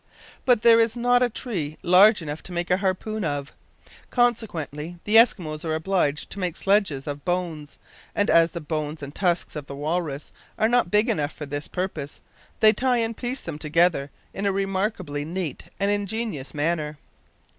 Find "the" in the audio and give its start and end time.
5.03-5.15, 8.53-8.61, 9.67-9.75